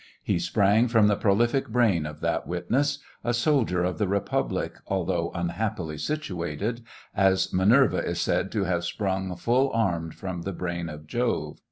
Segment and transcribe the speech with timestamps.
[0.23, 5.29] He sprang from the prolific brain of that witness— a soldier of the republic, although
[5.35, 6.81] unhappily situated—
[7.15, 11.59] as Minerva is said to have sprung full armed from the brain of Jove.